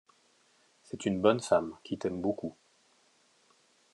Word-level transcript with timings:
C’est 0.81 1.05
une 1.05 1.21
bonne 1.21 1.41
femme 1.41 1.77
qui 1.83 1.99
t’aime 1.99 2.21
beaucoup. 2.21 2.55